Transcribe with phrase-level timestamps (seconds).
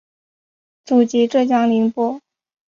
[0.83, 2.19] 祖籍浙江宁波。